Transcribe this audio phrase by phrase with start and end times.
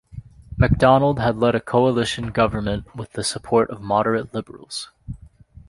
[0.57, 4.89] Macdonald led a coalition government with the support of moderate Liberals.